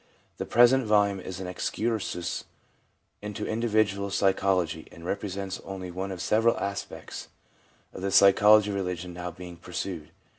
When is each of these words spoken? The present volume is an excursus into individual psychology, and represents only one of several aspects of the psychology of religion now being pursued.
The 0.37 0.47
present 0.47 0.83
volume 0.87 1.19
is 1.19 1.39
an 1.39 1.45
excursus 1.45 2.45
into 3.21 3.45
individual 3.45 4.09
psychology, 4.09 4.87
and 4.91 5.05
represents 5.05 5.61
only 5.63 5.91
one 5.91 6.11
of 6.11 6.23
several 6.23 6.57
aspects 6.59 7.27
of 7.93 8.01
the 8.01 8.09
psychology 8.09 8.71
of 8.71 8.75
religion 8.75 9.13
now 9.13 9.29
being 9.29 9.57
pursued. 9.57 10.09